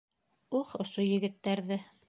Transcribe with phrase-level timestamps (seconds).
[0.61, 1.83] Ух, ошо егеттәрҙе!